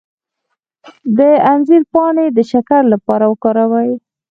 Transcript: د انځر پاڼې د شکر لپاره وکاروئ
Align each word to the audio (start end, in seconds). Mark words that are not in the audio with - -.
د 1.17 1.19
انځر 1.51 1.81
پاڼې 1.93 2.25
د 2.37 2.39
شکر 2.51 2.81
لپاره 2.93 3.25
وکاروئ 3.31 3.91